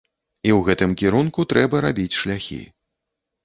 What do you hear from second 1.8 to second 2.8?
рабіць шляхі.